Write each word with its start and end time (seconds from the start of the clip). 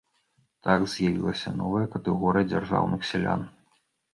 Так 0.67 0.85
з'явілася 0.93 1.53
новая 1.59 1.83
катэгорыя 1.99 2.51
дзяржаўных 2.55 3.01
сялян. 3.11 3.49